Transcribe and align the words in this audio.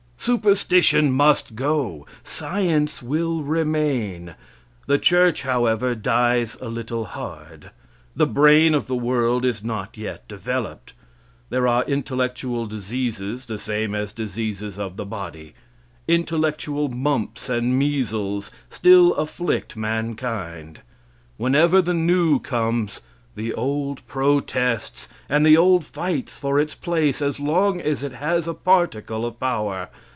Superstition 0.23 1.11
must 1.11 1.55
go. 1.55 2.05
Science 2.23 3.01
will 3.01 3.41
remain. 3.41 4.35
The 4.85 4.99
church, 4.99 5.41
however, 5.41 5.95
dies 5.95 6.55
a 6.61 6.69
little 6.69 7.05
hard. 7.05 7.71
The 8.15 8.27
brain 8.27 8.75
of 8.75 8.85
the 8.85 8.95
world 8.95 9.43
is 9.43 9.63
not 9.63 9.97
yet 9.97 10.27
developed. 10.27 10.93
There 11.49 11.67
are 11.67 11.83
intellectual 11.85 12.67
diseases 12.67 13.47
the 13.47 13.57
same 13.57 13.95
as 13.95 14.11
diseases 14.11 14.77
of 14.77 14.95
the 14.95 15.05
body. 15.07 15.55
Intellectual 16.07 16.87
mumps 16.87 17.49
and 17.49 17.79
measles 17.79 18.51
still 18.69 19.15
afflict 19.15 19.75
mankind. 19.75 20.81
Whenever 21.37 21.81
the 21.81 21.95
new 21.95 22.37
comes, 22.39 23.01
the 23.35 23.55
old 23.55 24.05
protests, 24.05 25.09
and 25.27 25.43
the 25.43 25.57
old 25.57 25.83
fights 25.83 26.37
for 26.39 26.59
its 26.59 26.75
place 26.75 27.23
as 27.23 27.39
long 27.39 27.81
as 27.81 28.03
it 28.03 28.11
has 28.13 28.47
a 28.47 28.53
particle 28.53 29.25
of 29.25 29.39
power. 29.39 29.89